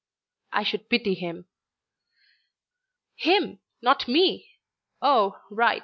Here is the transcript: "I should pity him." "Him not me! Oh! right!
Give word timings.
"I 0.51 0.63
should 0.63 0.89
pity 0.89 1.13
him." 1.13 1.45
"Him 3.17 3.59
not 3.83 4.07
me! 4.07 4.49
Oh! 4.99 5.39
right! 5.51 5.79